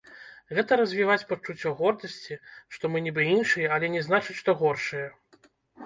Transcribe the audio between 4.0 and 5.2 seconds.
не значыць, што горшыя.